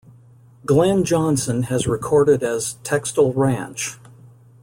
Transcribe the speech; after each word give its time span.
Glen 0.65 1.03
Johnson 1.03 1.61
has 1.61 1.85
recorded 1.85 2.41
as 2.41 2.73
'Textile 2.81 3.33
Ranch'. 3.33 3.99